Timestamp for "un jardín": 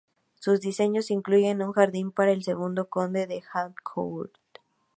1.61-2.11